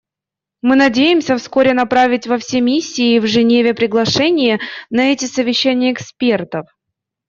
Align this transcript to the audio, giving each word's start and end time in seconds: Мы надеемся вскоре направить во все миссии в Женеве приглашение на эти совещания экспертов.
Мы 0.63 0.77
надеемся 0.77 1.37
вскоре 1.37 1.73
направить 1.75 2.25
во 2.25 2.39
все 2.39 2.59
миссии 2.59 3.19
в 3.19 3.27
Женеве 3.27 3.75
приглашение 3.75 4.59
на 4.89 5.11
эти 5.11 5.25
совещания 5.25 5.93
экспертов. 5.93 6.65